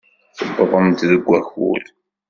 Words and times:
Tewwḍem-d 0.37 0.99
deg 1.11 1.23
wakud. 1.27 1.85